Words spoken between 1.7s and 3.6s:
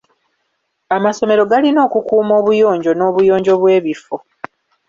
okukuuma obuyonjo n'obuyonjo